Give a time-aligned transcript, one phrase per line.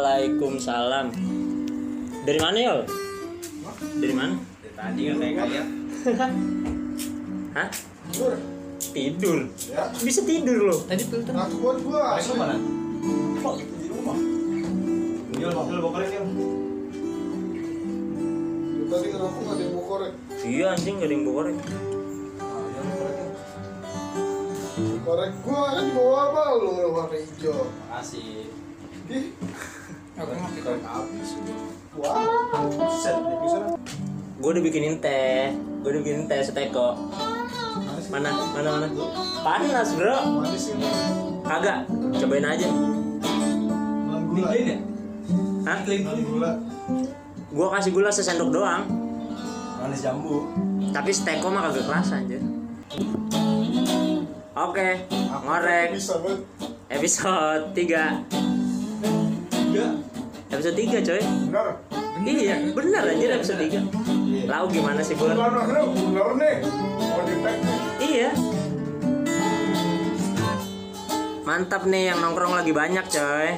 [0.00, 1.12] Waalaikumsalam.
[2.24, 2.80] Dari mana Yol?
[4.00, 4.32] Dari mana?
[4.64, 5.68] Dari tadi kan kayak lihat.
[7.60, 7.68] Hah?
[8.08, 8.32] Tidur.
[8.96, 9.38] Tidur.
[9.68, 9.92] Ya.
[10.00, 10.80] Bisa tidur loh.
[10.88, 11.36] Tadi filter.
[11.36, 12.16] Ngaku buat gua.
[12.32, 12.56] Mana?
[13.44, 14.16] Kok di rumah?
[15.36, 16.28] Yul, mobil bawa korek yul.
[18.88, 20.12] Tadi kenapa nggak ada yang bawa korek?
[20.40, 21.56] Iya anjing gak ada yang bawa korek.
[21.60, 21.68] Ah,
[24.80, 27.68] yul, korek gua kan di bawah apa lu yang warna hijau?
[27.68, 28.48] Makasih.
[29.10, 31.30] Aku habis.
[34.40, 35.50] Gue udah bikinin teh.
[35.82, 36.94] Gue udah bikinin teh seteko.
[38.10, 38.30] Mana?
[38.54, 38.86] Mana mana?
[39.42, 40.46] Panas bro.
[41.42, 41.90] Kagak.
[42.22, 42.68] Cobain aja.
[44.30, 44.76] Ya?
[45.66, 45.78] Hah?
[45.82, 46.50] Gula.
[47.50, 48.86] Gua kasih gula sesendok doang.
[49.82, 50.46] Manis jambu.
[50.94, 52.38] Tapi steko mah kagak kerasa aja.
[54.54, 55.06] Oke,
[55.46, 56.42] ngorek Bisa banget.
[56.90, 58.69] episode 3
[59.70, 59.86] Iya.
[60.50, 61.66] Episode 3 coy Benar.
[62.20, 63.86] Iya, bener anjir episode 3
[64.44, 65.14] Lau gimana sih?
[65.14, 66.54] Benar benar benar nih.
[67.40, 67.78] Tag nih.
[67.98, 68.30] Iya
[71.42, 73.48] Mantap nih yang nongkrong lagi banyak coy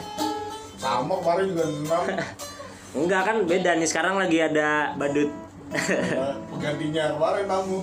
[0.77, 2.03] Sama kemarin juga enam.
[2.99, 5.33] Enggak kan beda nih sekarang lagi ada badut
[5.73, 7.81] Nah, Penggantinya kemarin tamu.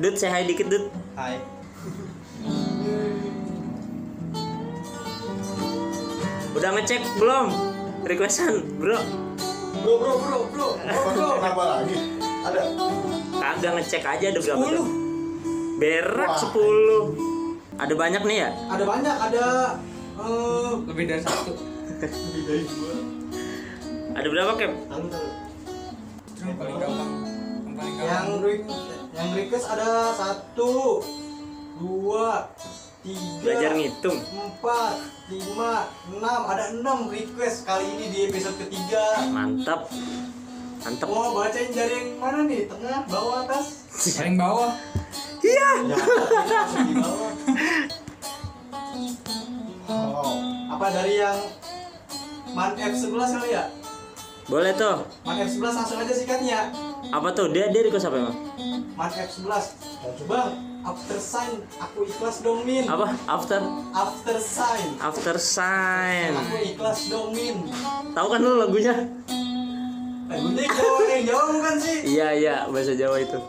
[0.00, 1.36] Dut say hi dikit Dut Hai.
[6.50, 7.46] Udah ngecek belum?
[8.02, 8.98] Requestan bro
[9.80, 10.68] Bro, bro, bro, bro.
[10.76, 11.96] Bro, kenapa lagi?
[12.20, 12.60] Ada.
[13.32, 14.76] Kagak ngecek aja ada berapa Sepuluh.
[14.76, 14.88] tuh?
[15.80, 16.40] Berak Wah.
[16.52, 18.50] 10 Ada banyak nih ya?
[18.68, 19.44] Ada banyak, ada
[20.20, 21.52] eh, lebih dari satu.
[21.96, 22.94] Lebih dari gua.
[24.10, 24.72] Ada berapa Kem?
[24.84, 25.28] Tahu tahu.
[26.40, 27.10] yang paling gampang
[27.62, 28.40] yang paling gampang
[29.10, 31.04] yang request ada satu,
[31.76, 32.48] dua,
[33.00, 34.94] tiga, Belajar ngitung empat,
[35.30, 36.40] lima, enam.
[36.50, 39.30] Ada enam request kali ini di episode ketiga.
[39.30, 39.86] Mantap
[40.82, 42.66] Mantap Mau bacain dari yang mana nih?
[42.66, 43.86] Tengah, bawah, atas?
[44.16, 44.72] paling bawah
[45.44, 45.98] Iya Ya,
[46.98, 47.32] bawah.
[49.90, 50.34] Oh.
[50.74, 51.38] Apa dari yang
[52.50, 53.64] Man F11 kali ya?
[54.50, 56.60] Boleh tuh Man F11 langsung aja sikatnya.
[57.14, 57.52] Apa tuh?
[57.54, 58.36] Dia dia request apa emang?
[58.98, 59.46] Man F11.
[60.26, 62.88] Bang, after sign aku ikhlas dong Min.
[62.88, 63.12] Apa?
[63.28, 63.60] After
[63.92, 64.88] After sign.
[65.00, 67.68] After sign Aku ikhlas dong Min.
[68.16, 68.94] Tahu kan lu lagunya?
[70.30, 71.98] Lagunya Jawa yang Jawa bukan sih?
[72.16, 73.40] Iya iya bahasa Jawa itu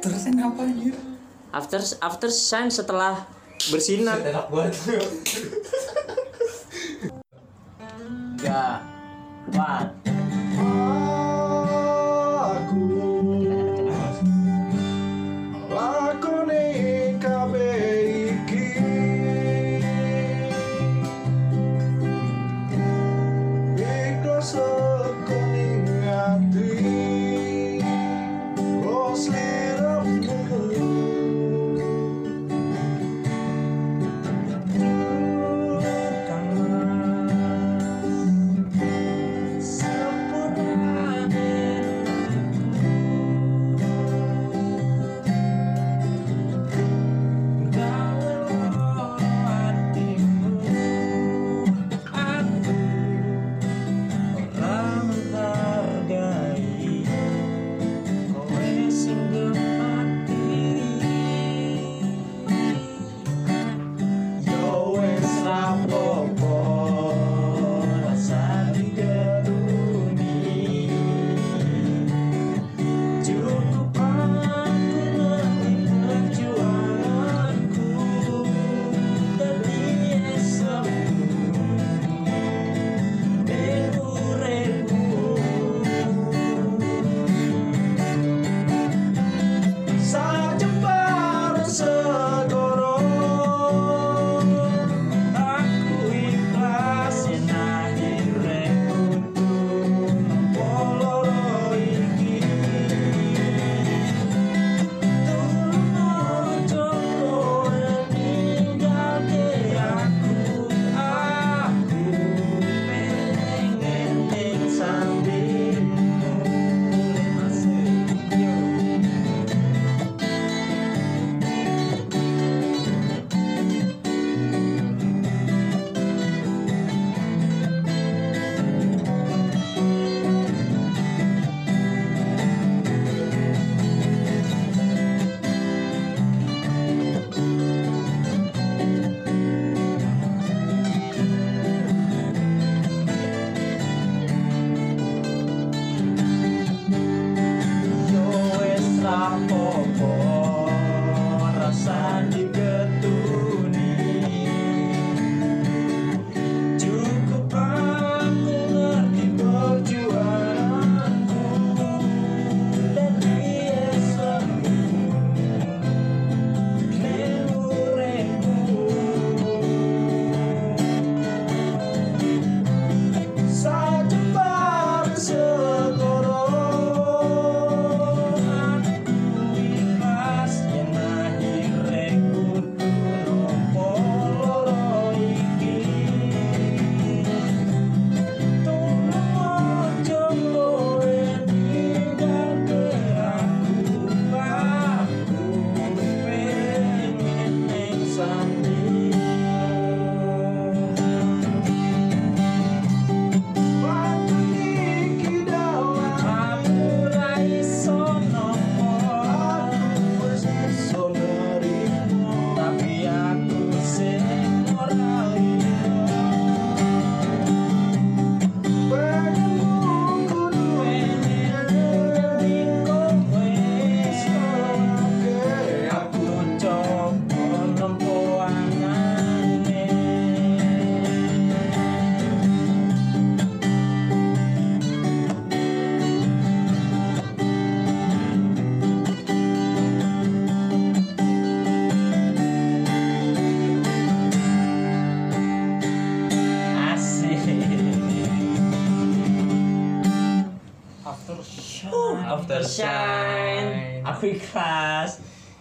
[0.00, 0.96] terusin apa anjir
[1.52, 3.26] After after sign setelah
[3.68, 4.74] bersinar Enak banget.
[8.38, 8.80] Tiga
[9.50, 10.19] Empat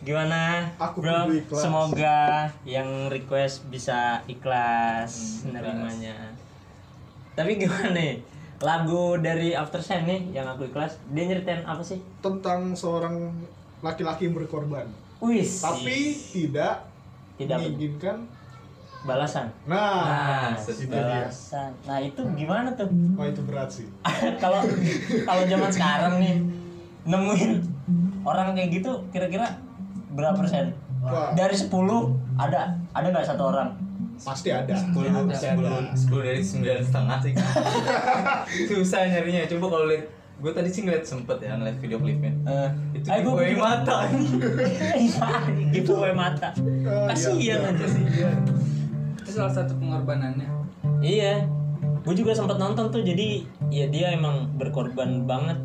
[0.10, 0.66] Gimana?
[0.82, 1.62] Aku Bro, ikhlas.
[1.62, 2.18] semoga
[2.66, 6.34] yang request bisa ikhlas Hmm, nerimanya.
[7.38, 8.18] Tapi gimana nih?
[8.58, 12.02] Lagu dari After Shine nih yang aku ikhlas, dia nyeritain apa sih?
[12.20, 13.30] tentang seorang
[13.80, 14.90] laki-laki yang berkorban
[15.20, 15.62] Wis.
[15.62, 16.90] tapi tidak
[17.38, 18.26] Tidak menginginkan
[19.00, 19.48] balasan.
[19.64, 20.58] nah, Nah,
[20.90, 21.70] balasan.
[21.86, 22.90] Nah, itu gimana tuh?
[23.14, 23.86] oh itu berat sih
[24.44, 24.66] kalau
[25.22, 26.36] kalau zaman sekarang nih
[27.06, 27.52] nemuin
[28.26, 29.48] orang kayak gitu kira-kira
[30.12, 30.74] berapa persen?
[31.00, 31.32] Wah.
[31.32, 31.72] Dari 10
[32.36, 32.62] ada
[32.92, 33.70] ada nggak satu orang?
[34.20, 37.34] pasti ada sepuluh sepuluh sepuluh dari sembilan setengah sih
[38.68, 40.06] susah nyarinya coba kalau lihat
[40.40, 43.64] gue tadi sih ngeliat sempet ya ngeliat video klipnya Eh, itu ayo gua giveaway juga-
[43.64, 43.98] mata
[44.92, 45.28] Iya,
[45.76, 46.50] giveaway mata.
[46.52, 48.32] Eh, Kasihan iya, aja iya.
[49.20, 50.48] Itu salah satu pengorbanannya.
[51.00, 51.48] Iya.
[52.04, 55.60] Gue juga sempat nonton tuh jadi ya dia emang berkorban banget.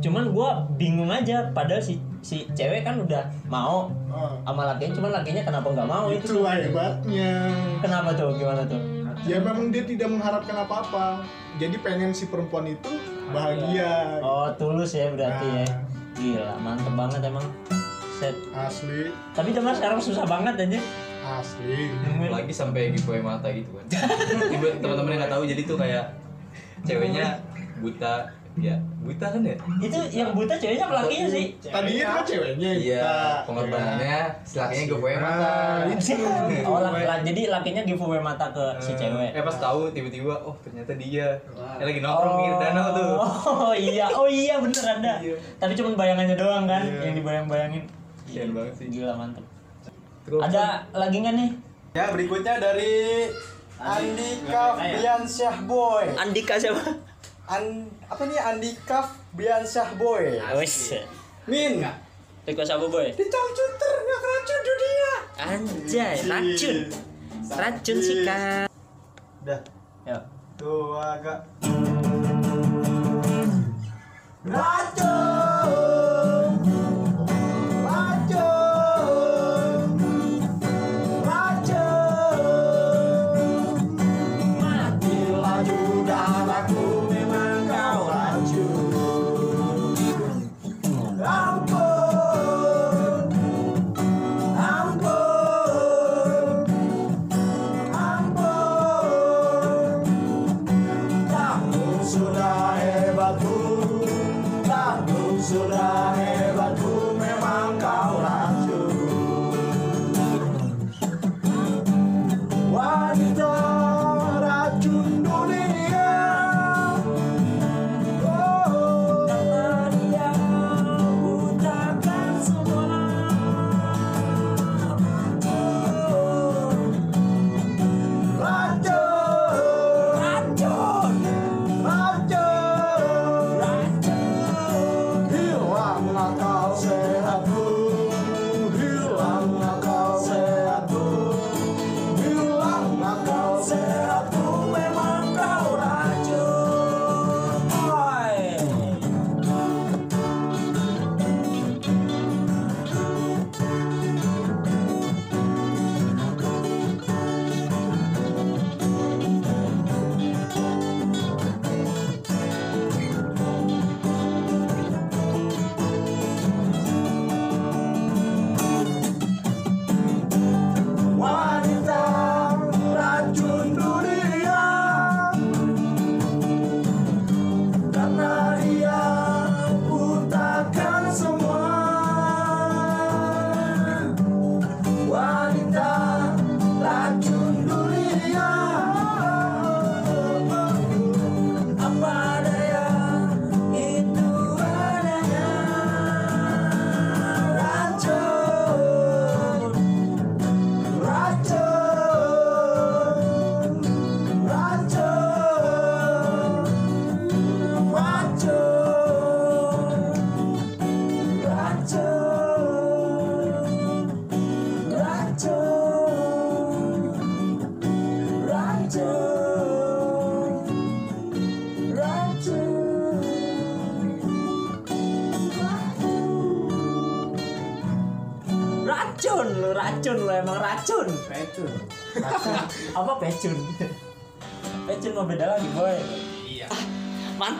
[0.00, 5.10] Cuman gua bingung aja padahal si si cewek kan udah mau Ah, sama lakinya cuman
[5.22, 7.32] lakinya kenapa nggak mau itu itulah hebatnya.
[7.80, 8.34] Kenapa tuh?
[8.36, 8.80] Gimana tuh?
[9.24, 11.24] Ya memang dia tidak mengharapkan apa-apa.
[11.56, 12.90] Jadi pengen si perempuan itu
[13.30, 14.18] bahagia.
[14.20, 15.64] oh tulus ya berarti ya.
[15.64, 15.78] Nah.
[16.18, 17.46] gila mantep banget emang.
[18.20, 18.36] Set.
[18.52, 19.08] Asli.
[19.32, 20.80] Tapi zaman sekarang susah banget aja
[21.30, 21.94] asli.
[22.04, 23.86] Nemuin lagi sampai giveaway mata gitu kan.
[24.82, 26.04] Teman-teman yang nggak tahu jadi tuh kayak
[26.82, 27.38] ceweknya
[27.78, 28.28] buta
[28.60, 29.56] ya buta kan ya?
[29.80, 31.44] Itu yang buta ceweknya apa lakinya sih?
[31.58, 32.70] Tadinya kan ceweknya.
[32.70, 33.16] Iya kita.
[33.42, 35.50] pengorbanannya si lakinya giveaway mata.
[35.50, 36.12] Nah, itu.
[36.68, 39.30] oh laki, laki- jadi lakinya giveaway mata ke si cewek.
[39.32, 41.28] eh pas tahu tiba-tiba oh ternyata dia.
[41.50, 43.10] Dia lagi nongkrong pinggir danau tuh.
[43.50, 44.06] Oh iya.
[44.10, 45.36] Oh iya bener ada Iya.
[45.56, 47.00] tapi cuman bayangannya doang kan Iya.
[47.02, 47.82] yang dibayang-bayangin.
[48.22, 48.86] Kasian banget sih.
[48.90, 49.42] gila mantep.
[50.30, 51.50] Ada lagi nggak nih?
[51.90, 53.26] Ya berikutnya dari
[53.76, 56.06] Andika Briansyah Boy.
[56.14, 56.84] Andika siapa?
[57.48, 59.00] An apa nih Andika
[59.32, 60.34] Briansyah Boy.
[60.58, 60.98] wes
[61.46, 61.78] Min.
[62.42, 65.12] request apa boy Dicangcut nggak racun dunia.
[65.38, 66.76] anjay racun
[67.48, 68.66] racun sih kak
[69.40, 69.60] Udah.
[70.04, 70.18] ya
[70.60, 71.40] Tuh agak.
[74.44, 75.39] sudah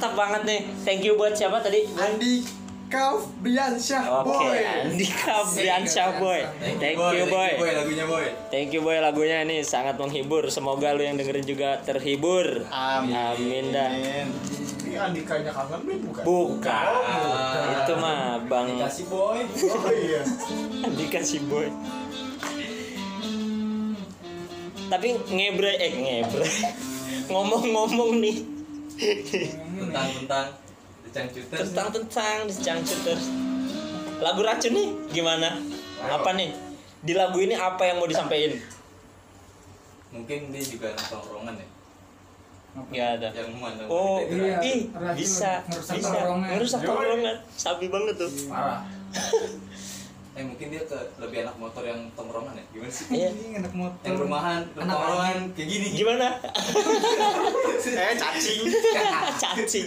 [0.01, 2.41] mantap banget nih thank you buat siapa tadi Andi
[2.89, 4.65] Kauf Briansyah Oke, Boy.
[4.65, 6.41] Andika Briansyah boy.
[6.81, 7.51] Thank you boy.
[7.61, 10.49] boy lagunya boy Thank you boy lagunya ini sangat menghibur.
[10.49, 12.65] Semoga lu yang dengerin juga terhibur.
[12.73, 13.13] Amin.
[13.15, 13.93] Amin dah.
[13.93, 16.23] Ini Andikanya kangen bukan?
[16.25, 16.87] Bukan.
[17.85, 19.45] Itu mah Bang Kasih boy.
[19.45, 20.25] Oh iya.
[20.89, 21.69] Andika si boy.
[24.89, 26.49] Tapi ngebre eh ngebre.
[27.31, 28.60] Ngomong-ngomong nih
[29.01, 30.47] tentang tentang
[31.11, 33.25] cangcuter tentang tentang terus.
[34.21, 35.57] Lagu racun nih gimana?
[36.05, 36.53] Apa nih?
[37.01, 38.61] Di lagu ini apa yang mau disampaikan?
[40.11, 41.69] mungkin dia juga anak tongkrongan ya
[42.71, 43.29] Gak ada.
[43.35, 48.31] yang memandang Oh, Iya, ih, bisa, bisa, ngerusak tongkrongan, sabi banget tuh.
[48.47, 48.87] Parah.
[50.31, 53.29] Eh mungkin dia ke lebih anak motor yang tongkrongan ya gimana sih Iya.
[53.31, 54.05] Ini anak motor.
[54.07, 56.27] yang rumahan Anak tongkrongan kayak gini Gimana?
[57.83, 58.61] Eh cacing.
[59.43, 59.87] Cacing.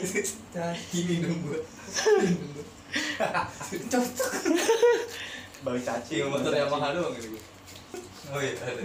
[0.92, 1.58] gini dong gua
[5.64, 6.14] Bang cacing.
[6.14, 7.40] Iya motor Yamaha doang gitu
[8.26, 8.82] oh iya ada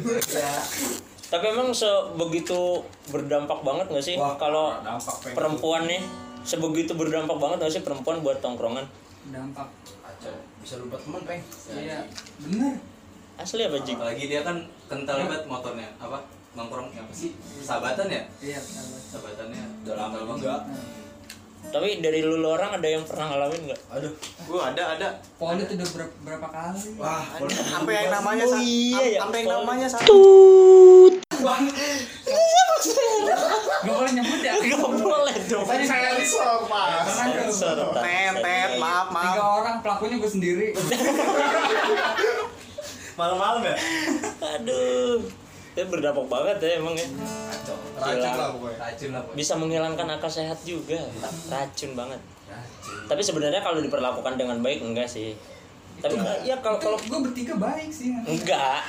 [1.29, 4.73] Tapi emang sebegitu berdampak banget gak sih kalau
[5.31, 6.01] perempuan nih
[6.41, 8.85] sebegitu berdampak banget gak sih perempuan buat tongkrongan?
[9.29, 9.69] Dampak.
[10.69, 11.41] Bisa lupa teman, Peng.
[11.73, 12.05] Iya.
[12.45, 12.77] Bener.
[13.41, 13.97] Asli apa Jik?
[13.97, 17.33] apalagi dia kan kental banget motornya apa nongkrong apa sih
[17.65, 18.85] sahabatan ya Iya, benar.
[19.01, 20.29] sahabatannya Udah lama juga.
[20.29, 20.63] banget.
[21.73, 23.81] Tapi dari lu lu orang ada yang pernah ngalamin gak?
[23.97, 24.13] Aduh,
[24.45, 25.09] gua ada ada.
[25.41, 27.01] Polit udah berapa, berapa kali?
[27.01, 30.21] Wah, sampai yang namanya Oh iya ya, sampai yang namanya satu.
[33.79, 34.53] Gak boleh nyebut ya?
[34.59, 35.65] Gak boleh dong.
[35.67, 36.59] Sensor
[37.95, 38.03] Tan.
[38.03, 39.59] Tet, tet, maaf, Tiga maaf.
[39.63, 40.67] orang pelakunya gue sendiri.
[43.19, 43.77] Malam-malam ya?
[44.59, 45.23] Aduh.
[45.75, 47.07] Itu berdampak banget ya emang ya.
[47.99, 48.79] Racun lah pokoknya.
[48.83, 49.39] racun lah pokoknya.
[49.39, 50.99] Bisa menghilangkan akal sehat juga.
[51.51, 52.21] Racun banget.
[52.51, 55.39] racun Tapi sebenarnya kalau diperlakukan dengan baik enggak sih.
[55.99, 58.15] Tapi ya kalau kalau gue bertiga baik sih.
[58.15, 58.83] enggak.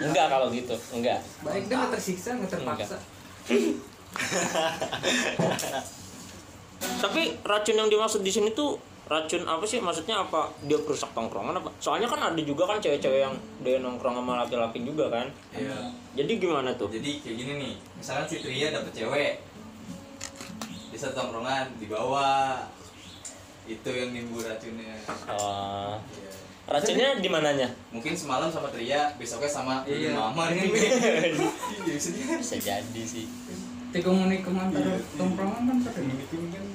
[0.00, 0.76] Enggak kalau gitu.
[0.90, 1.18] Enggak.
[1.40, 2.96] Baik dia gak tersiksa, gak terpaksa.
[6.98, 9.78] Tapi racun yang dimaksud di sini tuh racun apa sih?
[9.78, 10.50] Maksudnya apa?
[10.62, 11.70] Dia perusak tongkrongan apa?
[11.78, 15.26] Soalnya kan ada juga kan cewek-cewek yang dia nongkrong sama laki-laki juga kan.
[15.52, 15.78] iya
[16.12, 16.90] Jadi gimana tuh?
[16.90, 19.32] jadi kayak gini nih misalkan si Tria dapet cewek
[20.92, 22.60] di satu tongkrongan dibawa
[23.64, 24.92] itu yang nimbul racunnya
[25.24, 26.30] Oh, Iya.
[26.72, 27.68] Racunnya di mananya?
[27.88, 30.12] mungkin semalam sama Tria besoknya sama Iya.
[30.12, 32.34] mama nih Iya, bisa jadi.
[32.36, 33.26] Bisa jadi sih.
[33.92, 36.00] Tikung-nikung antara tongkrongan kan pada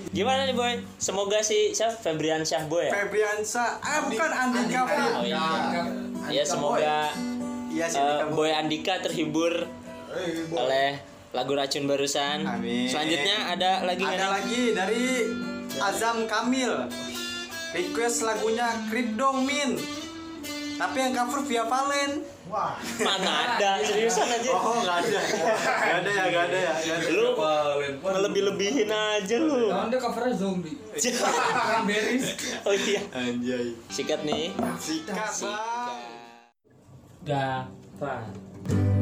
[0.07, 0.73] Gimana nih boy?
[0.95, 2.93] Semoga si siapa Febrian Syah boy ya?
[2.95, 4.81] Febriansa, ah bukan Andika.
[4.85, 5.01] Fit.
[5.11, 5.41] Oh iya.
[5.41, 5.81] Andika.
[6.29, 7.09] Ya semoga
[7.67, 8.25] Iya sih eh, Andika.
[8.27, 8.35] Boy.
[8.37, 9.53] boy Andika terhibur
[10.07, 10.61] Eh, Boy.
[10.61, 10.89] oleh
[11.29, 12.45] lagu racun barusan.
[12.45, 12.85] Amin.
[12.85, 15.05] Selanjutnya ada lagi Ada lagi dari
[15.75, 16.73] Azam Kamil.
[17.75, 19.75] Request lagunya Creep Dong Min.
[20.77, 22.21] Tapi yang cover via Valen.
[22.47, 22.77] Wah.
[23.01, 23.81] Mana ada?
[23.81, 24.49] Seriusan aja.
[24.53, 25.19] Oh, enggak ada.
[25.19, 26.73] Enggak ada ya, enggak ada ya.
[26.77, 27.09] nggak ada.
[27.11, 27.93] Lu Valen.
[27.99, 29.73] ngelebih-lebihin aja lu.
[29.73, 30.77] Tahun dia covernya zombie.
[30.95, 32.27] Cranberries.
[32.63, 33.01] Oh iya.
[33.11, 33.73] Anjay.
[33.89, 34.53] Sikat nih.
[34.77, 35.99] Sikat, Bang.
[37.25, 38.96] Gapan.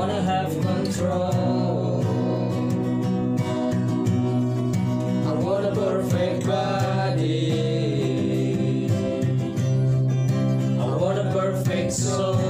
[0.00, 2.00] wanna have control.
[5.28, 7.52] I want a perfect body.
[10.80, 12.49] I want a perfect soul.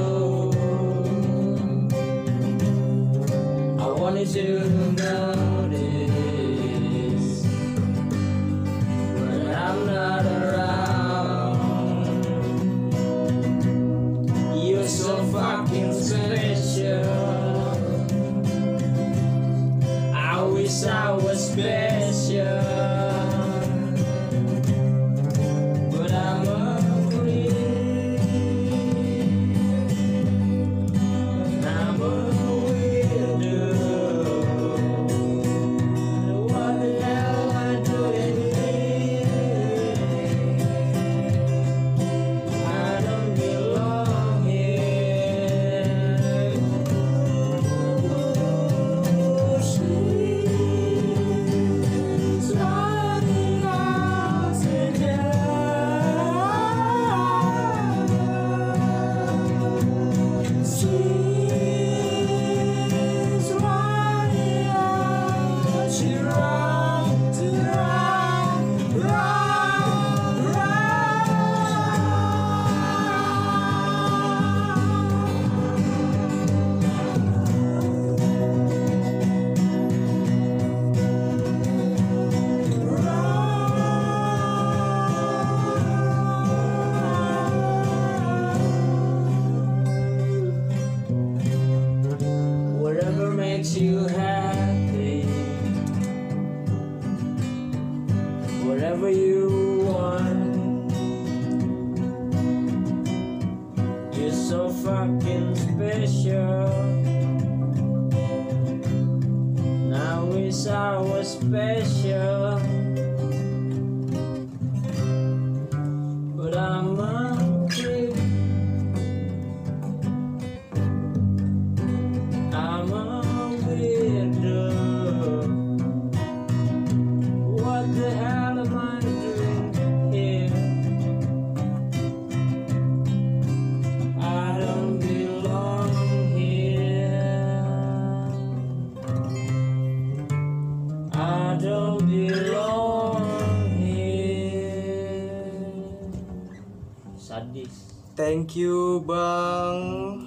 [148.51, 149.79] Thank you Bang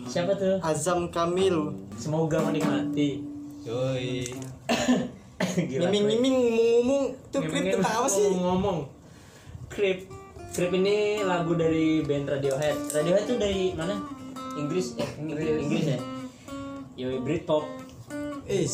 [0.09, 0.57] Siapa tuh?
[0.65, 1.77] Azam Kamil.
[2.01, 3.21] Semoga menikmati.
[3.69, 4.25] Yoi.
[5.69, 6.17] Gila, Miming Fred.
[6.25, 8.33] miming ngomong tuh krip apa sih?
[8.33, 8.89] Ngomong.
[9.69, 10.09] Creep.
[10.57, 12.97] Creep ini lagu dari band Radiohead.
[12.97, 14.01] Radiohead tuh dari mana?
[14.57, 16.01] Inggris eh Inggris, Inggris ya.
[16.97, 17.69] Yoi Britpop.
[18.49, 18.65] Eh,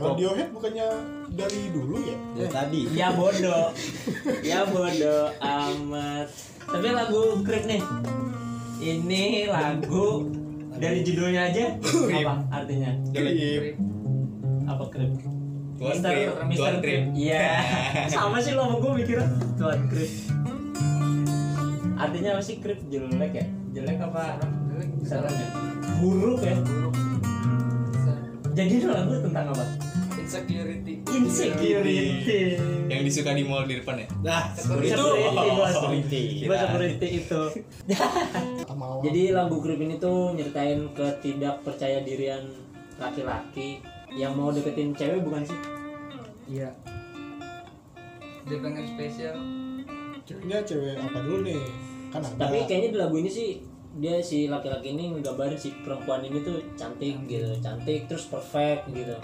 [0.00, 0.88] Radiohead bukannya
[1.28, 2.16] dari dulu ya?
[2.40, 2.80] Ya tadi.
[2.96, 3.68] Ya bodoh.
[4.40, 6.32] ya bodoh amat.
[6.72, 7.84] Tapi lagu Creep nih.
[8.78, 10.28] Ini lagu
[10.74, 12.90] dari judulnya aja apa artinya?
[13.10, 13.78] Krip.
[14.64, 15.12] Apa Creep?
[15.74, 16.82] Tuan Mister- Mister Tuan.
[16.82, 17.02] Creep.
[17.12, 17.46] Iya.
[18.12, 20.12] Sama sih lo sama gue mikirnya Tuan Creep.
[21.94, 22.80] Artinya apa sih Creep?
[22.88, 23.46] Jelek ya?
[23.72, 24.38] Jelek apa?
[25.02, 25.48] Serem ya?
[26.00, 26.56] Buruk ya?
[28.54, 29.64] Jadi itu lagu tentang apa?
[30.34, 30.94] Insecurity.
[31.06, 32.58] Insecurity.
[32.90, 34.06] Yang disuka di mall di depan ya?
[34.26, 35.06] Nah, Security, itu
[35.70, 36.22] security.
[36.50, 37.42] Gua security itu.
[39.06, 42.42] Jadi lagu Creep ini tuh nyeritain ketidakpercaya dirian
[42.98, 43.78] laki-laki
[44.10, 45.58] yang mau deketin cewek bukan sih?
[46.50, 46.70] Iya.
[48.50, 49.38] Dia pengen spesial.
[50.24, 51.60] ceweknya cewek apa dulu nih?
[52.08, 52.48] Kan ada.
[52.48, 53.60] Tapi kayaknya di lagu ini sih
[54.00, 59.14] dia si laki-laki ini nggambarin si perempuan ini tuh cantik gitu, cantik terus perfect gitu.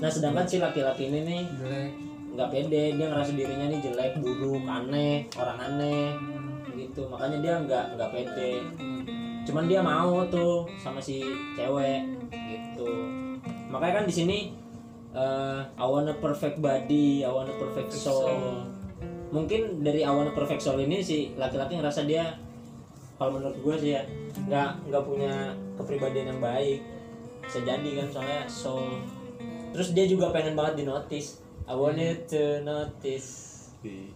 [0.00, 1.92] Nah sedangkan si laki-laki ini nih Jelek.
[2.30, 6.14] nggak pede, dia ngerasa dirinya nih jelek, buruk, aneh, orang aneh
[6.72, 7.04] gitu.
[7.10, 8.52] Makanya dia nggak nggak pede.
[9.44, 11.20] Cuman dia mau tuh sama si
[11.58, 12.88] cewek gitu.
[13.68, 14.38] Makanya kan di sini
[15.10, 18.62] eh I want a perfect body, I want a perfect soul.
[19.34, 22.30] Mungkin dari I want a perfect soul ini si laki-laki ngerasa dia
[23.20, 24.02] kalau menurut gue sih ya
[24.48, 26.80] nggak nggak punya kepribadian yang baik
[27.44, 29.04] bisa jadi kan soalnya soul
[29.70, 33.28] terus dia juga pengen banget di notice I want it to notice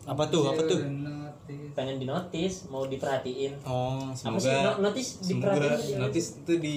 [0.05, 0.45] apa tuh?
[0.47, 0.81] Apa tuh?
[0.85, 1.73] Notice.
[1.73, 6.55] pengen di notice mau diperhatiin Oh, apa sih no- semoga notice semoga diperhatiin notice itu
[6.57, 6.75] di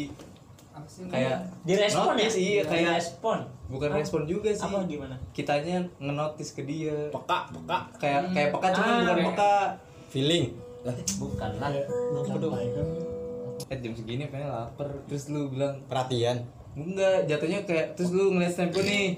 [0.70, 1.04] Apa sih?
[1.06, 3.38] kayak direspon ya iya, kayak- respon
[3.68, 3.98] bukan Apa?
[3.98, 4.62] respon juga sih.
[4.62, 6.96] apa gimana Kitanya ngenotis ke dia.
[7.10, 9.54] peka peka Kayak kayak peka cuma Ah, bukan peka.
[10.08, 10.46] Feeling.
[11.18, 11.72] bukan lah.
[13.68, 14.88] Eh jam segini pengen lapar.
[15.06, 16.40] Terus lu bilang Perhatian.
[16.80, 19.18] Enggak, jatuhnya kayak terus lu ngeliat tempo nih.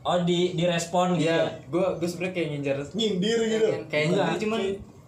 [0.00, 1.48] oh di direspon gitu Iya, ya?
[1.68, 3.68] gua gua sebenarnya kayak nginjar Nyindir gitu.
[3.86, 4.60] kayak nginjar cuman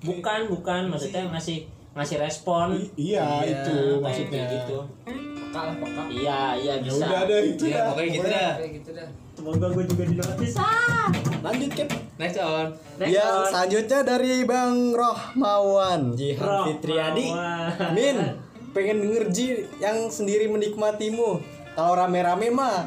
[0.03, 0.83] bukan bukan.
[0.87, 1.59] Maksudnya ngasih
[1.93, 2.67] ngasih respon.
[2.75, 4.45] I- iya, Iya, itu Kayak maksudnya.
[4.51, 4.77] gitu.
[5.07, 6.03] Peka lah peka.
[6.11, 6.97] Iya iya ya bisa.
[7.01, 7.87] udah ada itu ya dah.
[7.89, 8.53] pokoknya gitu dah.
[8.55, 9.09] Kayak gitu dah.
[9.33, 11.09] Semoga gue juga dinotis ah
[11.43, 11.89] Lanjut Kep.
[12.15, 12.67] next on.
[12.95, 13.45] Next Ya, on.
[13.49, 17.29] selanjutnya dari Bang Rohmawan Jihan Roh, Fitriadi.
[17.91, 18.17] Min,
[18.71, 19.47] pengen denger Ji
[19.79, 21.41] yang sendiri menikmatimu.
[21.73, 22.85] Kalau rame-rame mah.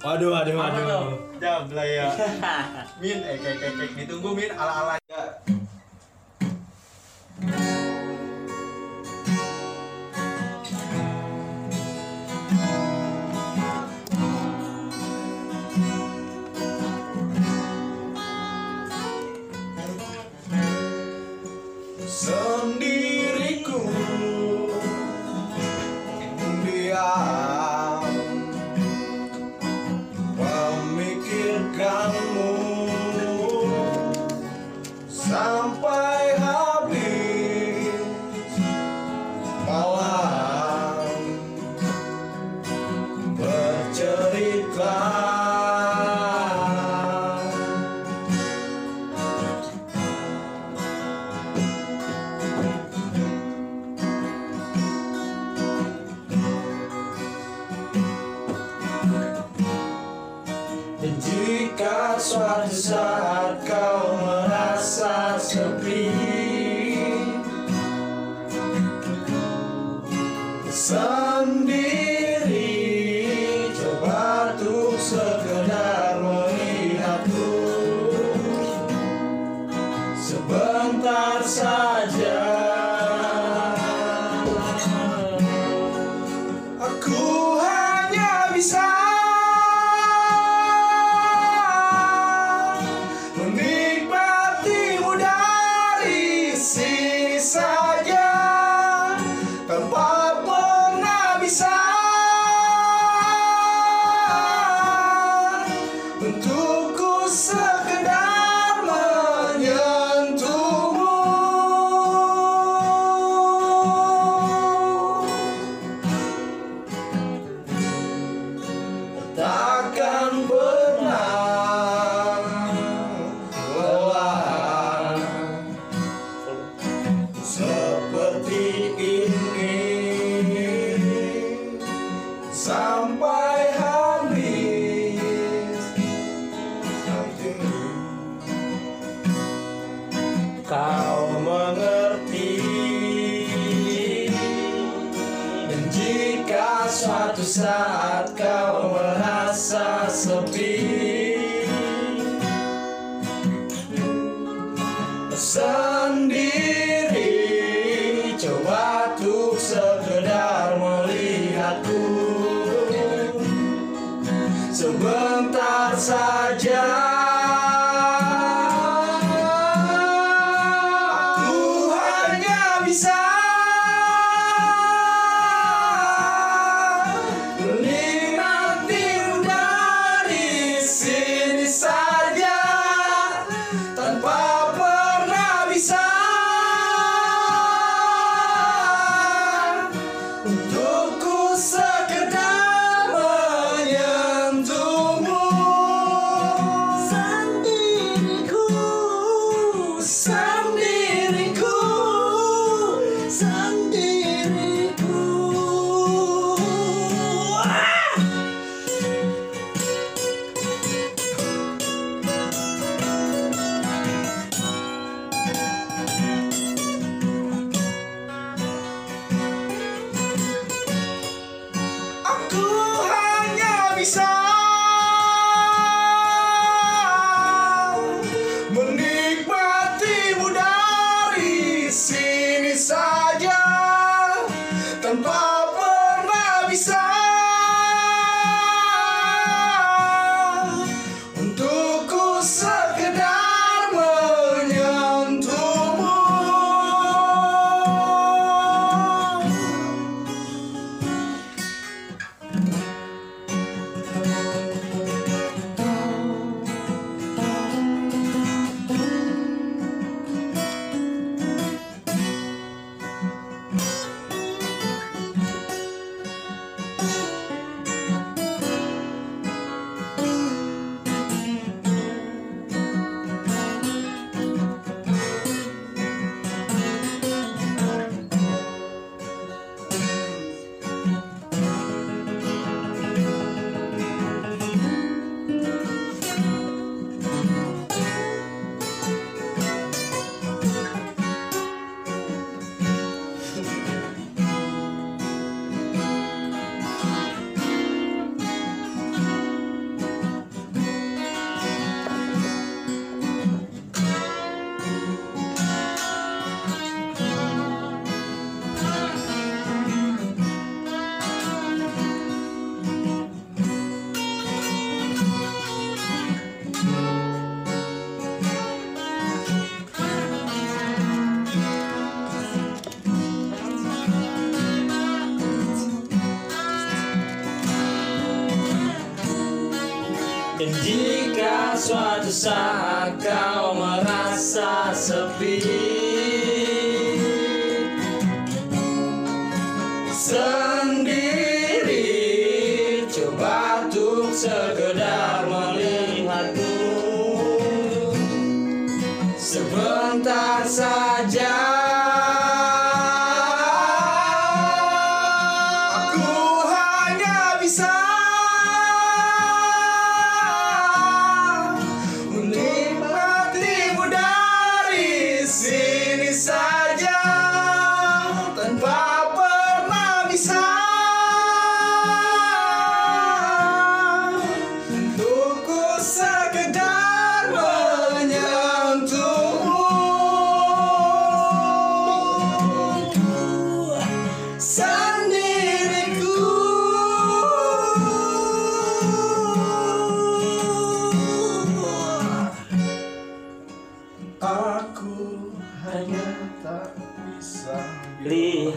[0.00, 1.04] Waduh waduh Apa tuh?
[1.36, 2.08] Jabla ya.
[3.04, 4.50] Min eh kayak kayak kayak ditunggu Min.
[4.56, 4.96] Ala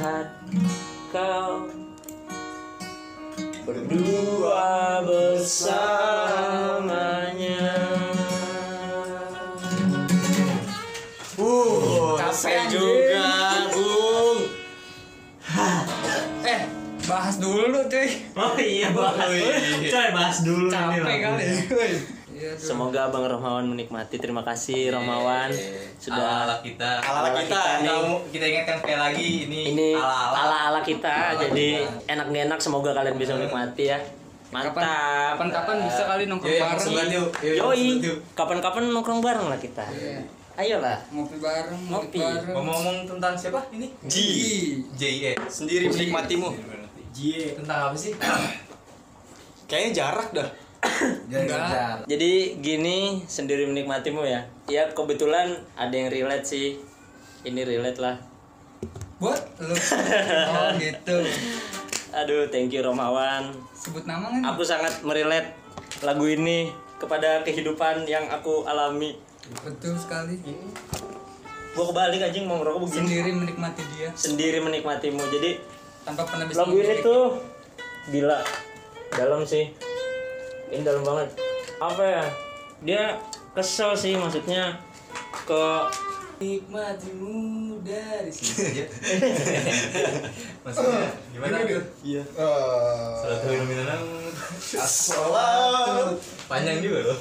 [0.03, 0.35] Lihat
[1.15, 1.71] kau
[3.63, 6.11] Berdua bersamanya
[11.39, 13.25] Uh, Capek juga,
[13.71, 14.43] Bung.
[16.43, 16.61] Eh,
[17.07, 18.27] bahas dulu cuy.
[18.35, 19.31] Oh iya bahas
[19.87, 21.47] Coy bahas dulu Capek kali.
[22.53, 22.63] Tuh.
[22.63, 25.49] Semoga Bang Romawan menikmati Terima kasih Romawan
[25.95, 27.41] Sudah ala kita Ala Ala kita.
[27.43, 27.81] kita nih.
[27.83, 32.13] kita, mau- kita ingatkan sekali lagi ini, Ini ala ala ala-ala kita Ala Jadi kita.
[32.13, 33.97] enak enak Semoga kalian bisa menikmati ya
[34.49, 37.09] Mantap Kapan-kapan bisa kali nongkrong Yuk, bareng.
[37.09, 37.29] yuk.
[37.41, 37.85] Yoi.
[38.31, 40.21] Kapan-kapan nongkrong bareng lah kita Iya.
[40.53, 42.21] Ayolah Ngopi bareng, Ngopi.
[42.45, 43.89] Ngomong-ngomong tentang siapa ini?
[44.05, 44.15] G.
[44.93, 45.31] J E.
[45.49, 46.53] Sendiri menikmatimu.
[47.09, 47.17] J.
[47.57, 48.13] Tentang apa sih?
[49.65, 50.45] Kayaknya jarak dah.
[51.31, 52.05] Enggak.
[52.05, 54.45] Jadi gini sendiri menikmatimu ya?
[54.67, 56.79] Ya kebetulan ada yang relate sih.
[57.43, 58.15] Ini relate lah.
[59.19, 59.75] Buat lu.
[60.53, 61.17] Oh, gitu.
[62.13, 63.55] Aduh thank you Romawan.
[63.73, 64.41] Sebut nama kan?
[64.53, 65.55] Aku sangat merelate
[66.03, 66.69] lagu ini
[66.99, 69.17] kepada kehidupan yang aku alami.
[69.63, 70.39] Betul sekali.
[71.73, 73.01] Gua kebalik anjing mau ngerokok begini.
[73.01, 74.09] Sendiri menikmati dia.
[74.13, 75.23] Sendiri menikmatimu.
[75.31, 75.51] Jadi
[76.05, 77.39] tanpa pernah bisa lagu ini tuh
[78.11, 78.39] Gila.
[79.15, 79.92] Dalam sih
[80.67, 81.29] Ini dalam banget
[81.77, 82.23] Apa ya
[82.79, 83.03] Dia
[83.51, 84.77] kesel sih maksudnya
[85.43, 85.87] Ke
[86.33, 88.83] Nikmatimu dari sini.
[90.65, 91.55] Maksudnya gimana?
[92.03, 92.23] Iya.
[93.15, 94.03] Salatu minanam.
[94.75, 96.11] Assalam.
[96.45, 97.19] Panjang juga loh.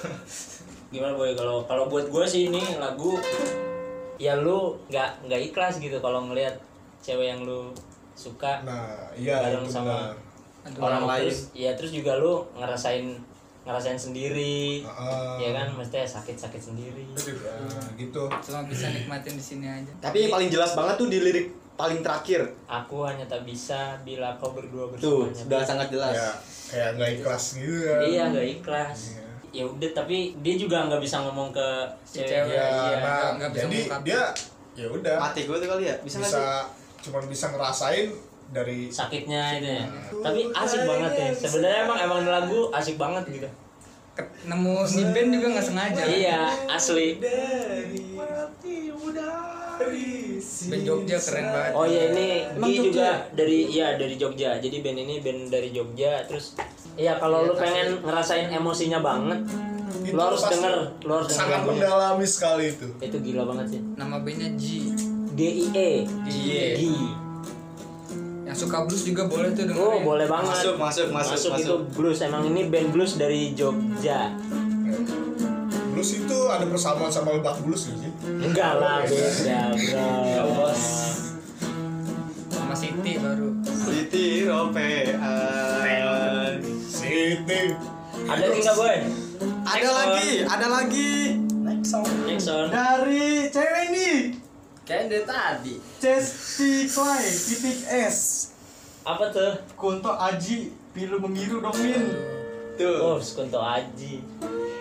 [0.90, 3.16] gimana boy kalau kalau buat gue sih ini lagu
[4.18, 6.52] ya lu nggak nggak ikhlas gitu kalau ngelihat
[6.98, 7.72] cewek yang lu
[8.12, 10.12] suka Nah, iya bareng itu sama
[10.66, 10.80] benar.
[10.82, 13.16] orang lain ya terus juga lu ngerasain
[13.62, 15.34] ngerasain sendiri Heeh.
[15.38, 17.54] ya kan mesti sakit sakit sendiri Ya,
[17.94, 18.26] gitu.
[18.28, 19.92] Cuma bisa nikmatin di sini aja.
[20.00, 22.42] Tapi yang paling jelas banget tuh di lirik paling terakhir.
[22.64, 26.14] aku hanya tak bisa bila kau berdua Tuh, bersamanya sudah sangat jelas.
[26.14, 26.30] Ya,
[26.68, 28.00] kayak nggak ikhlas gitu kan.
[28.02, 29.24] iya nggak ikhlas Iya.
[29.52, 31.68] ya udah tapi dia juga nggak bisa ngomong ke
[32.02, 32.50] Si cewek.
[32.50, 34.02] Ya, iya nah, nggak bisa jadi mengungkapkan.
[34.02, 34.22] dia
[34.72, 35.96] ya udah Mati gue tuh kali ya.
[36.00, 36.64] Bisa nggak bisa sih?
[37.02, 38.06] cuman bisa ngerasain
[38.52, 39.84] dari sakitnya itu ya
[40.20, 43.48] tapi asik banget ya sebenarnya emang emang lagu asik banget gitu
[44.44, 46.02] Nemu di band juga nggak sengaja.
[46.04, 47.16] iya asli
[50.42, 51.72] Band Jogja keren banget.
[51.72, 54.60] Oh iya ini Jogja juga dari iya dari Jogja.
[54.60, 56.28] Jadi band ini band dari Jogja.
[56.28, 56.60] Terus
[57.00, 59.40] iya kalau lu pengen ngerasain emosinya banget,
[60.04, 60.74] Itu lu harus denger,
[61.08, 62.86] lu harus denger sangat mendalami sekali itu.
[63.00, 63.80] Itu gila banget sih.
[63.96, 64.92] Nama bandnya G.
[65.32, 65.90] G I E.
[66.28, 66.66] Iya.
[66.76, 66.82] G.
[68.42, 69.86] Yang suka blues juga boleh tuh dengerin.
[69.86, 70.50] Oh boleh banget.
[70.50, 71.80] Masuk, masuk, masuk, masuk, itu masuk.
[71.94, 72.18] blues.
[72.20, 74.34] Emang ini band blues dari Jogja.
[75.94, 78.12] Blues itu ada persamaan sama lebak blues gak sih?
[78.26, 80.74] Enggak lah beda bro.
[82.50, 83.50] Sama Siti baru.
[83.62, 85.16] Siti Ropean.
[86.90, 87.60] Siti.
[88.22, 88.96] Ada lagi nggak boy?
[89.62, 91.12] Ada Next lagi, ada lagi.
[91.62, 91.94] Next
[92.50, 92.66] on.
[92.70, 94.41] Dari cewek ini.
[94.82, 95.74] Kayak dari tadi.
[95.98, 98.50] Chesty Clay, titik S.
[99.02, 99.54] Apa tuh?
[99.74, 102.02] Kunto Aji, pilu mengiru dong Min.
[102.98, 103.22] Oh, Tuh.
[103.22, 104.18] Skunto Aji.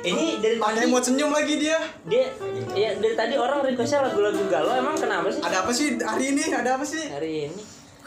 [0.02, 1.78] Ini dari Ada tadi yang mau senyum lagi dia.
[2.10, 2.34] dia
[2.74, 6.44] ya dari tadi orang requestnya lagu-lagu galau emang kenapa sih Ada apa sih hari ini?
[6.50, 7.06] Ada apa sih?
[7.06, 7.62] hari ini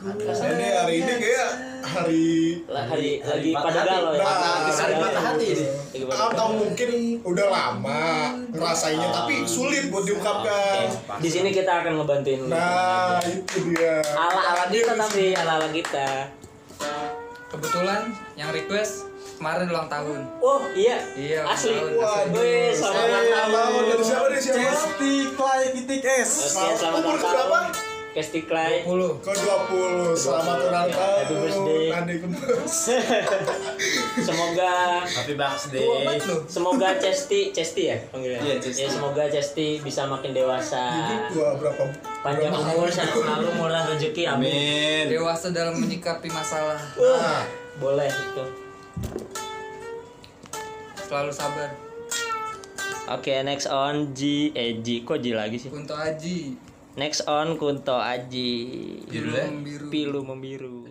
[0.05, 2.25] Jadi hari ini kayak hari
[2.69, 5.67] hari, lagi pada galau ya Nah, hari patah hati ini.
[6.05, 6.91] Atau mungkin
[7.25, 8.05] udah lama
[8.53, 10.93] ngerasainnya tapi sulit buat diungkapkan.
[11.25, 14.05] Di sini kita akan ngebantuin lu Nah, itu dia.
[14.13, 16.29] ala ala kita tapi ala ala kita
[17.49, 19.09] Kebetulan yang request
[19.41, 20.21] kemarin ulang tahun.
[20.45, 21.01] Oh iya.
[21.17, 21.81] Iya, Asli.
[21.81, 22.77] tahun, Waduh.
[22.77, 23.83] Selamat ulang tahun.
[23.89, 24.59] dari siapa dari siapa?
[24.61, 26.31] Cesti Clay titik S.
[26.53, 27.59] Oke, selamat Umur ulang berapa?
[27.73, 27.94] tahun.
[28.15, 28.87] Kesti Clay.
[28.87, 29.27] 20.
[29.27, 30.15] Ke 20.
[30.15, 31.19] Selamat ulang tahun.
[31.19, 31.91] Happy birthday.
[34.23, 36.15] Semoga Happy birthday.
[36.47, 38.39] semoga Cesti Cesti ya panggilnya.
[38.39, 38.87] Iya, Cesti.
[38.87, 40.95] Ya semoga Cesti bisa makin dewasa.
[41.35, 41.91] Gua berapa?
[42.23, 44.31] Panjang berapa umur, sehat selalu, murah rezeki.
[44.31, 44.47] Amin.
[44.47, 45.05] Amin.
[45.11, 46.79] Dewasa dalam menyikapi masalah.
[46.95, 47.43] Uh,
[47.83, 48.45] boleh itu.
[51.03, 51.75] Selalu sabar.
[53.11, 55.67] Oke, next on G eh G kok G lagi sih?
[55.67, 56.74] Kunto Aji.
[56.95, 59.03] Next on Kunto Aji.
[59.11, 59.91] Membiru.
[59.91, 60.84] Pilu membiru.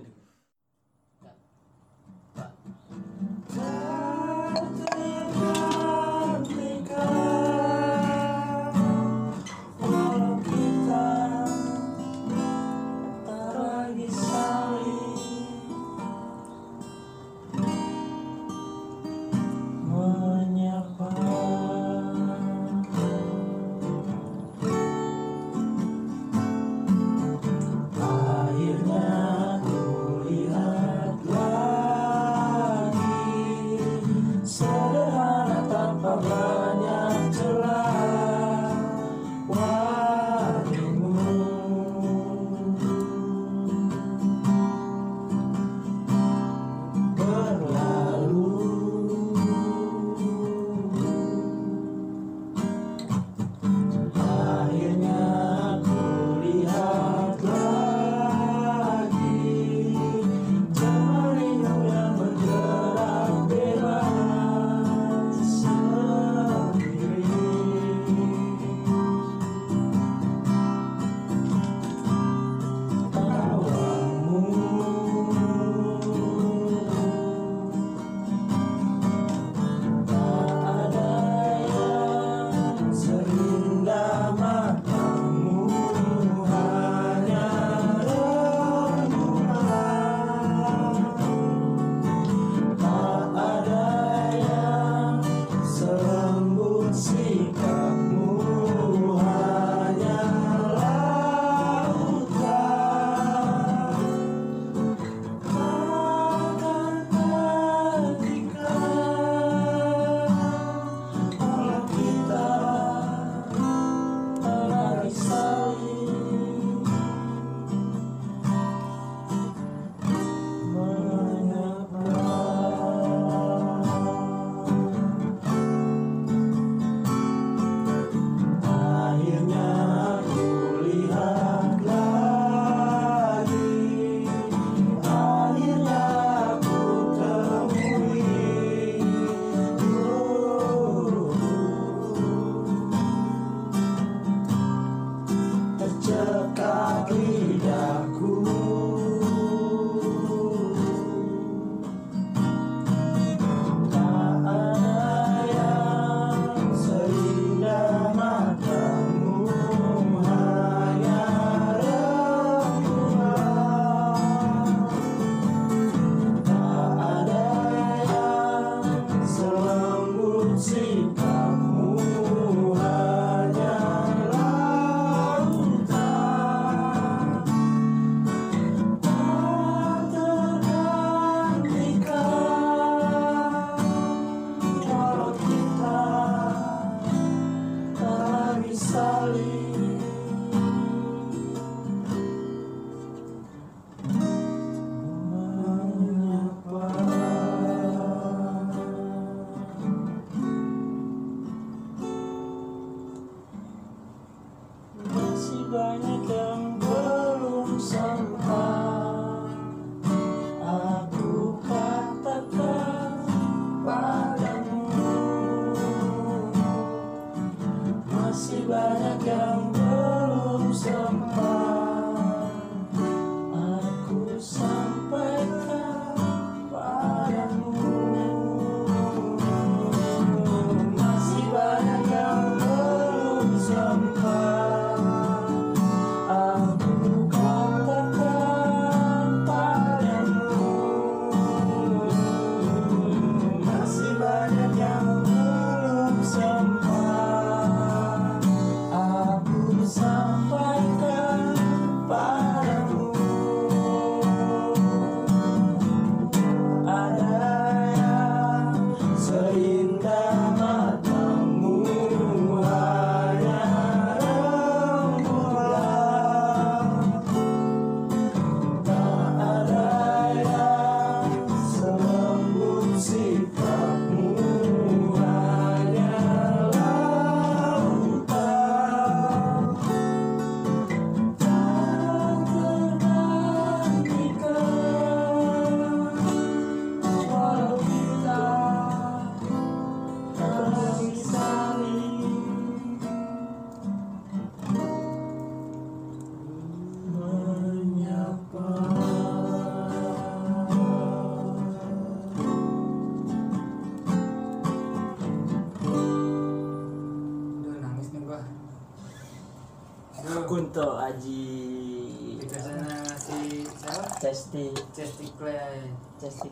[316.23, 316.31] Clay.
[316.31, 316.47] Cesti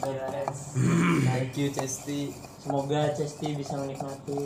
[0.00, 0.60] Clay Guys.
[1.28, 2.20] Thank you Cesti.
[2.62, 4.38] semoga Cesti bisa menikmati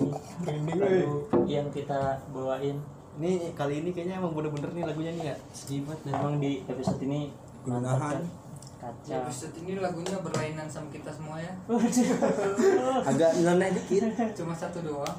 [0.43, 1.07] lagu weh.
[1.47, 2.81] yang kita bawain
[3.17, 5.37] Ini kali ini kayaknya emang bener-bener nih lagunya nih ya.
[5.55, 7.33] Sedih dan emang di episode ini
[7.65, 8.21] kan Gunahan.
[8.21, 8.29] Di
[8.77, 11.53] kacau episode ini lagunya berlainan sama kita semua ya.
[13.09, 14.13] Agak nyeleneh dikit.
[14.37, 15.17] Cuma satu doang.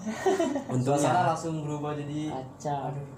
[0.78, 3.17] Suasana langsung berubah jadi kacau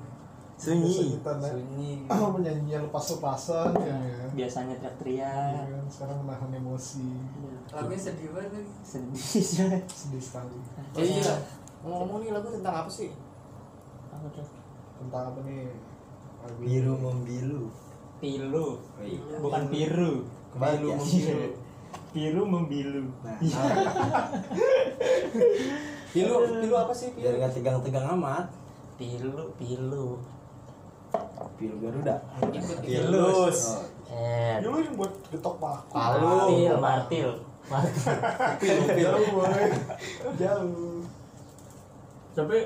[0.60, 1.16] Sunyi.
[1.16, 1.92] Kita sunyi.
[2.36, 4.28] menyanyi lepas-lepasan kan ya.
[4.36, 7.16] biasanya Iya teriak kan, Sekarang menahan emosi.
[7.72, 9.16] Lagunya sedih banget sedih
[9.56, 9.80] coy.
[9.88, 10.58] Sedih sekali.
[10.92, 11.36] Oh iya.
[11.80, 13.10] Ngomong-ngomong nih lagu tentang apa sih?
[14.10, 14.44] apa tuh
[15.00, 15.72] Tentang apa nih?
[16.40, 17.64] Lagu biru membiru
[18.20, 19.40] pilu Oh iya.
[19.40, 21.48] bukan piru Biru membiru.
[22.12, 23.38] piru membilu nah
[26.10, 27.14] Pilu, pilu apa sih?
[27.14, 27.40] biar Pilu?
[27.40, 28.46] nggak tegang-tegang amat
[28.98, 30.20] pilu pilu
[31.56, 32.16] pilu garuda
[32.80, 33.60] Pilus.
[33.68, 35.92] Oh, eh Ya lu yang buat getok paku.
[35.92, 36.28] Palu.
[36.80, 37.30] martil martil
[37.68, 38.16] martil
[38.58, 39.04] Pilu, pilu.
[39.04, 39.64] Jauh boy.
[40.36, 41.00] Jauh.
[42.32, 42.58] tapi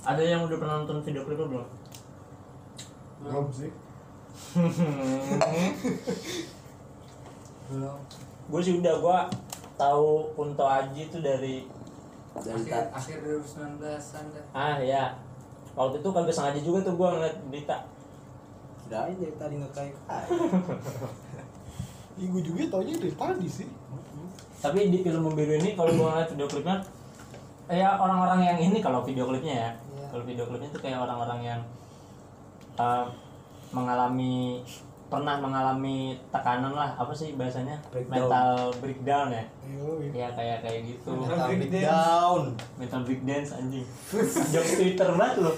[0.00, 1.66] ada yang udah pernah nonton video klipnya belum
[3.20, 3.70] Belum sih.
[7.70, 7.98] Belum.
[8.50, 9.18] gue sih udah gue
[9.76, 11.68] tahu Kunto Aji itu dari
[12.34, 13.16] dari Akhir, akhir
[13.46, 14.44] 2019-an dah.
[14.52, 15.04] ah ya
[15.74, 17.76] waktu itu kagak sengaja juga tuh gue ngeliat berita
[18.84, 19.96] kirain dari tadi ngekayak
[22.20, 23.68] Ih, gue juga taunya dari tadi sih.
[24.60, 26.76] tapi di film membiru ini kalau gue ngeliat video klipnya
[27.70, 30.06] ya orang-orang yang ini kalau video klipnya ya Iya.
[30.12, 31.60] kalau video klipnya itu kayak orang-orang yang
[32.76, 33.08] uh,
[33.70, 34.60] mengalami
[35.10, 37.74] pernah mengalami tekanan lah apa sih bahasanya?
[37.90, 38.30] Breakdown.
[38.30, 39.44] mental breakdown ya?
[40.14, 41.10] Ya kayak kayak gitu.
[41.18, 42.40] Mental breakdown.
[42.78, 43.86] mental breakdance anjing.
[44.54, 45.54] Jokes twitter banget loh.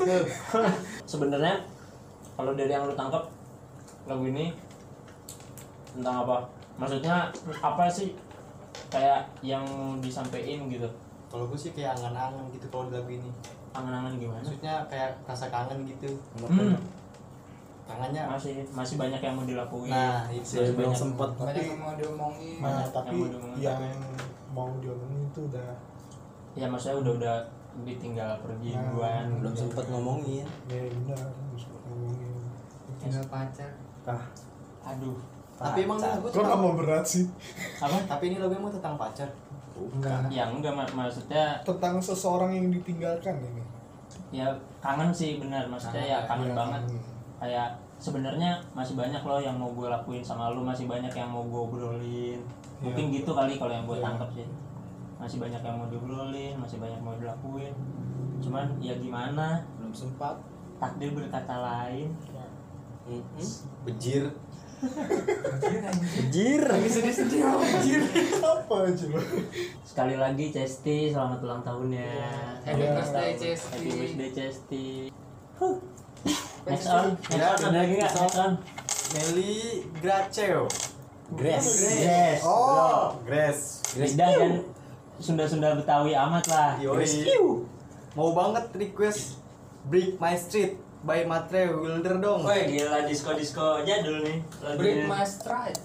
[1.13, 1.61] Sebenarnya
[2.33, 3.29] kalau dari yang lu tangkap
[4.09, 4.57] lagu ini
[5.93, 6.49] tentang apa?
[6.81, 7.29] Maksudnya
[7.61, 8.17] apa sih
[8.89, 9.65] kayak yang
[10.01, 10.89] disampaikan gitu?
[11.29, 13.29] Kalau gue sih kayak angan-angan gitu kalau lagu ini.
[13.73, 14.45] angan-angan gimana?
[14.45, 16.13] Maksudnya kayak rasa kangen gitu.
[16.37, 16.77] hmm,
[17.83, 18.23] Kangennya.
[18.27, 20.55] masih masih banyak yang mau dilakuin Nah, itu.
[20.57, 22.57] Masih belum banyak- sempet Banyak Tapi yang mau diomongin.
[22.59, 23.99] nah, tapi yang mau diomongin, yang tapi-
[24.51, 25.69] mau diomongin itu udah
[26.53, 27.37] ya maksudnya udah udah
[27.83, 32.33] ditinggal pergi Nah, duluan belum sempet ngomongin ya benar harus ngomongin.
[32.99, 33.71] Tinggal pacar.
[34.03, 34.23] kah
[34.83, 35.17] aduh
[35.55, 37.23] Tapi emang lagu Kok nggak mau berat sih?
[37.77, 39.31] apa Tapi ini lagu emang tentang pacar.
[39.73, 40.27] Enggak.
[40.29, 43.63] ya enggak mak- maksudnya Tentang seseorang yang ditinggalkan ini.
[44.31, 44.47] ya
[44.79, 46.83] kangen sih benar maksudnya ya kangen Ya, banget
[47.43, 51.43] kayak sebenarnya masih banyak loh yang mau gue lakuin sama lu masih banyak yang mau
[51.43, 52.39] gue obrolin.
[52.79, 54.07] Mungkin gitu kali kalau yang gue Iya.
[54.07, 54.47] tangkap sih.
[55.19, 57.75] Masih banyak yang mau diobrolin masih banyak yang mau dilakuin.
[58.39, 59.59] Cuman ya gimana?
[59.77, 60.39] Belum sempat.
[60.79, 62.11] Takdir berkata lain.
[63.83, 64.31] Bejir.
[64.83, 66.63] Bejir
[68.43, 68.77] Apa?
[68.91, 69.21] Coba?
[69.83, 72.11] sekali lagi Cesti selamat ulang tahunnya.
[72.63, 72.95] Happy Ya.
[72.95, 73.75] birthday, Cesti.
[73.79, 74.87] happy birthday Cesti
[75.55, 75.79] Huh.
[76.65, 78.53] Next on next on ada lagi nggak next on
[79.13, 79.55] Meli
[79.99, 80.65] Graceo.
[81.31, 83.81] Grace Yes Oh, Grace.
[83.93, 84.53] beda dan
[85.17, 87.05] Sunda-Sunda Betawi amat lah Yoi.
[88.13, 89.41] Mau banget request
[89.83, 92.41] Break My Street by Matre Wilder dong.
[92.43, 94.77] Wah gila disco-disco jadul nih lagunya.
[94.77, 95.81] Break my stride.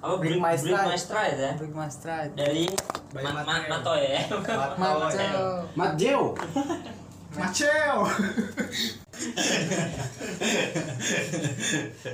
[0.00, 0.88] Apa Break Break, My Break Stride.
[0.88, 2.30] My Stride ya Break my stride.
[2.32, 2.64] Dari
[3.10, 3.68] By Ma- Ma- Mateo.
[3.68, 4.20] Mato ya
[4.80, 5.44] Maco.
[5.78, 6.22] Mat Jeo
[7.38, 8.10] Maceo.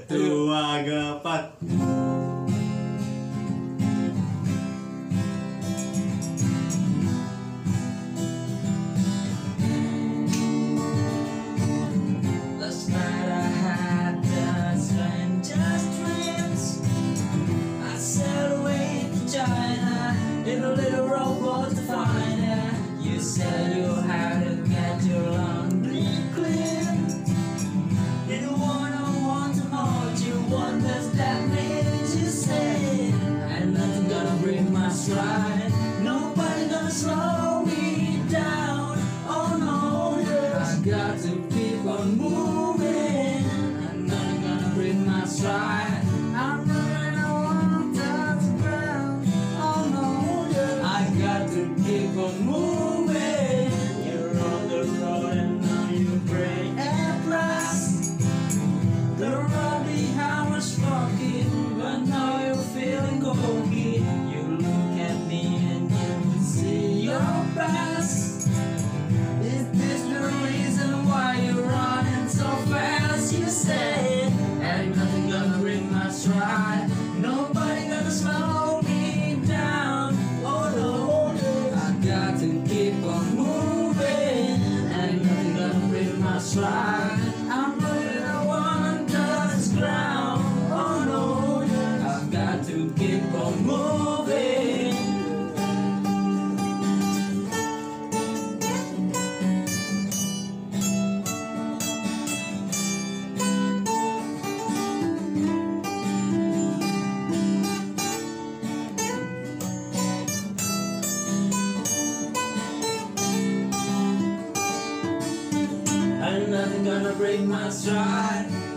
[0.09, 1.45] Tua gapat.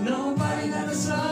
[0.02, 1.29] Nobody gonna slow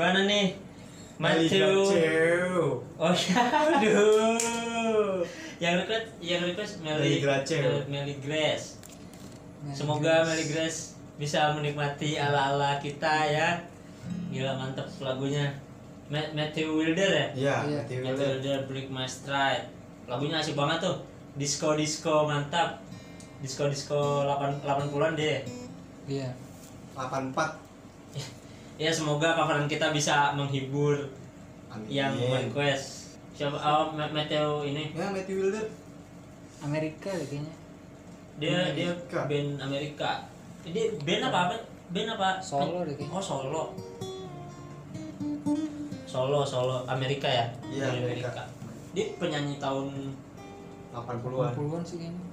[0.00, 0.56] gimana nih?
[1.20, 1.76] Matthew.
[2.96, 3.40] Oh ya,
[3.76, 5.20] aduh.
[5.60, 7.84] Yang request, yang request Meli, Meli Grace.
[7.84, 8.66] Meli Grace.
[9.76, 13.60] Semoga Meli Grace bisa menikmati ala-ala kita ya.
[14.32, 15.52] Gila mantep lagunya.
[16.08, 17.26] Ma- Matthew Wilder ya?
[17.36, 17.78] Iya, Iya.
[17.84, 18.28] Mati Matthew Wilder.
[18.32, 19.68] Wilder Break My Stride.
[20.08, 20.96] Lagunya asik banget tuh.
[21.36, 22.80] Disco disco mantap.
[23.44, 25.44] Disco disco 8 80-an deh.
[26.08, 26.32] Iya.
[26.96, 27.68] 84
[28.80, 30.96] Ya semoga coveran kita bisa menghibur
[31.68, 31.84] Amin.
[31.92, 33.12] yang request.
[33.36, 35.64] Siapa oh, Ma- Matthew ini Ya, Mati Wilder.
[36.60, 37.52] Amerika kayaknya.
[38.36, 39.18] dia dia Amerika.
[39.28, 40.10] band Amerika.
[40.64, 41.56] Dia band apa apa?
[41.92, 42.30] Band apa?
[42.40, 43.12] Solo deh kayaknya.
[43.12, 43.64] Oh solo.
[46.04, 47.44] Solo solo Amerika ya?
[47.68, 48.48] Iya, Dari Amerika.
[48.92, 49.92] Dia penyanyi tahun
[50.90, 51.52] 80-an.
[51.52, 52.24] 80-an sih kayaknya.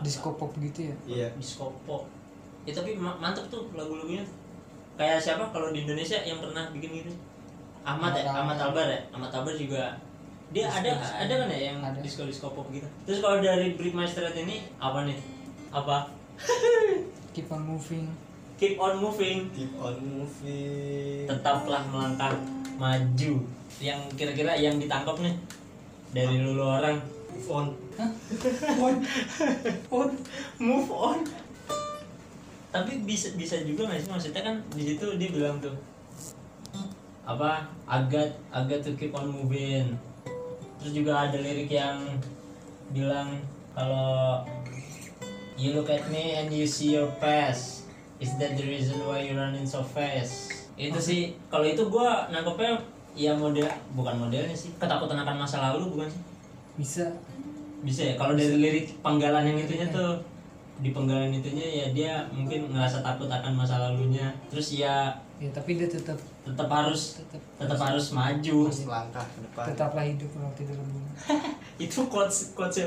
[0.00, 0.94] Disco pop gitu ya.
[1.04, 1.28] Iya.
[1.34, 2.06] disco pop.
[2.62, 4.22] Ya tapi ma- mantep tuh lagu-lagunya.
[4.94, 7.12] Kayak siapa kalau di Indonesia yang pernah bikin gitu?
[7.82, 9.00] Ahmad ya, Ahmad Albar ya.
[9.10, 9.98] Ahmad Albar juga
[10.52, 11.16] dia Disco- ada disco.
[11.16, 11.98] ada kan ya yang Ada.
[11.98, 12.84] disco disco pop gitu.
[13.02, 13.72] Terus kalau dari
[14.04, 15.18] Stride ini apa nih?
[15.72, 16.06] Apa?
[17.34, 18.04] Keep on moving.
[18.56, 19.48] Keep on moving.
[19.50, 21.24] Keep on moving.
[21.24, 22.36] Tetaplah melangkah
[22.76, 23.32] maju.
[23.80, 25.34] Yang kira-kira yang ditangkap nih
[26.12, 27.00] dari lulu orang
[27.32, 27.66] Move on.
[28.76, 28.94] on
[30.60, 31.18] move on
[32.72, 34.08] tapi bisa bisa juga nggak sih?
[34.08, 35.76] Maksudnya kan di situ dia bilang tuh
[37.22, 39.92] apa agak agak to keep on moving.
[40.80, 42.00] Terus juga ada lirik yang
[42.90, 43.38] bilang
[43.76, 44.42] kalau
[45.54, 47.86] you look at me and you see your past.
[48.18, 50.66] Is that the reason why you running so fast?
[50.74, 52.80] Itu sih kalau itu gua nangkepnya
[53.12, 54.72] ya model bukan modelnya sih.
[54.80, 56.22] Ketakutan akan masa lalu bukan sih?
[56.80, 57.04] Bisa.
[57.82, 58.14] bisa ya?
[58.14, 60.31] Kalau dari lirik penggalan yang itunya tuh
[60.82, 65.74] di penggalan itunya ya dia mungkin ngerasa takut akan masa lalunya terus ya Ya tapi
[65.74, 69.64] dia tetap tetap harus tetap tetap harus maju Terus melangkah ke depan.
[69.66, 71.10] tetaplah hidup kalau tidak berguna.
[71.82, 72.78] itu quotes quotes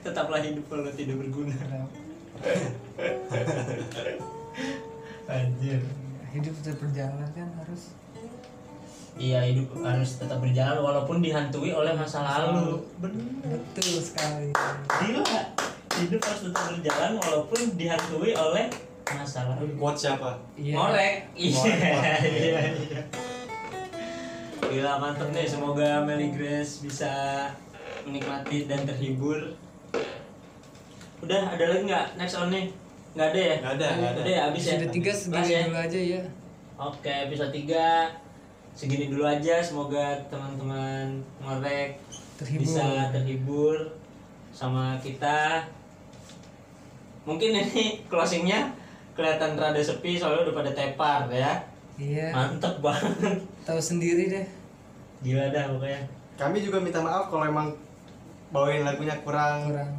[0.00, 1.56] tetaplah hidup kalau tidak berguna
[5.26, 5.80] anjir
[6.32, 7.92] Hidup tetap berjalan kan harus.
[9.16, 14.48] iya hidup harus tetap berjalan walaupun dihantui oleh masa lalu bener Betul sekali.
[15.00, 15.24] gila
[16.00, 18.66] hidup harus tetap berjalan walaupun dihantui oleh
[19.12, 20.30] masa lalu Quote siapa?
[20.56, 20.74] Iya.
[20.78, 21.14] Ngorek.
[21.36, 21.52] Iya.
[21.52, 22.20] Ngorek.
[22.22, 23.02] Iya, iya.
[24.72, 27.12] Gila mantep nih, semoga Meli Grace bisa
[28.08, 29.52] menikmati dan terhibur.
[31.20, 32.72] Udah, ada lagi nggak next on nih?
[33.12, 33.54] Nggak ada ya?
[33.60, 34.20] Nggak ada, nggak ada.
[34.24, 34.72] Udah ya, habis ya?
[34.80, 35.60] Sudah tiga segini ya?
[35.68, 36.22] dulu aja ya.
[36.80, 38.10] Oke, episode 3
[38.72, 39.60] segini dulu aja.
[39.60, 42.00] Semoga teman-teman ngorek
[42.40, 42.60] Terhibur.
[42.64, 43.76] bisa terhibur
[44.56, 45.68] sama kita.
[47.22, 48.72] Mungkin ini closingnya
[49.12, 51.52] kelihatan rada sepi soalnya udah pada tepar ya.
[52.00, 52.32] Iya.
[52.32, 53.38] Mantep banget.
[53.68, 54.46] Tahu sendiri deh.
[55.22, 56.00] Gila dah pokoknya.
[56.34, 57.70] Kami juga minta maaf kalau emang
[58.50, 59.92] bawain lagunya kurang Kurang.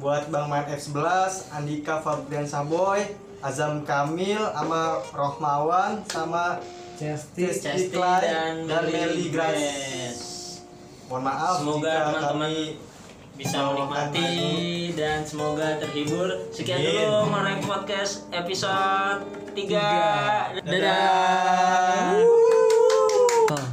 [0.00, 3.04] buat Bang Main F11, Andika Fabrian Saboy,
[3.44, 6.56] Azam Kamil, sama Rohmawan, sama
[6.96, 7.60] Justice.
[7.60, 10.24] Chesty Chesty Clyde dan dan Meli Grace.
[11.06, 12.54] Mohon maaf Semoga jika teman-teman kami
[13.40, 14.28] bisa menikmati
[14.92, 16.28] dan semoga terhibur.
[16.52, 19.24] Sekian dulu Ngorek Podcast episode
[19.56, 19.56] 3.
[19.56, 19.88] Tiga.
[20.60, 22.20] Dadah.
[23.48, 23.64] Oh.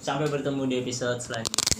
[0.00, 1.79] Sampai bertemu di episode selanjutnya.